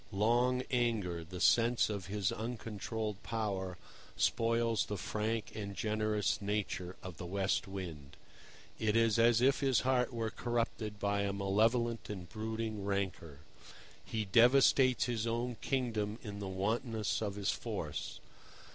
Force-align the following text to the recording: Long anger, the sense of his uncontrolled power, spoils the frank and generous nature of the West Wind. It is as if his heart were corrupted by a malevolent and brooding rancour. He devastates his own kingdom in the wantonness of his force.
Long 0.13 0.63
anger, 0.71 1.23
the 1.23 1.39
sense 1.39 1.87
of 1.87 2.07
his 2.07 2.31
uncontrolled 2.31 3.21
power, 3.21 3.77
spoils 4.17 4.87
the 4.87 4.97
frank 4.97 5.51
and 5.55 5.75
generous 5.75 6.41
nature 6.41 6.95
of 7.03 7.17
the 7.17 7.25
West 7.27 7.67
Wind. 7.67 8.17
It 8.79 8.95
is 8.95 9.19
as 9.19 9.41
if 9.41 9.59
his 9.59 9.81
heart 9.81 10.11
were 10.11 10.31
corrupted 10.31 10.97
by 10.97 11.21
a 11.21 11.31
malevolent 11.31 12.09
and 12.09 12.27
brooding 12.27 12.83
rancour. 12.83 13.41
He 14.03 14.25
devastates 14.25 15.03
his 15.05 15.27
own 15.27 15.57
kingdom 15.61 16.17
in 16.23 16.39
the 16.39 16.47
wantonness 16.47 17.21
of 17.21 17.35
his 17.35 17.51
force. 17.51 18.19